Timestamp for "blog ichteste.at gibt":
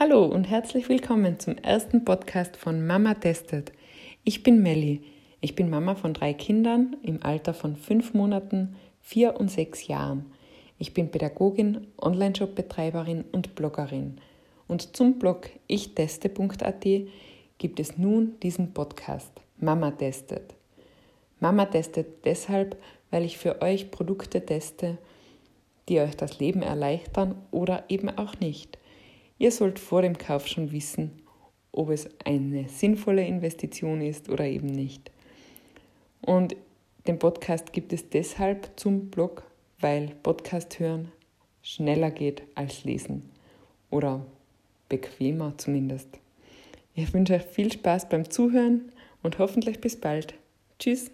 15.18-17.80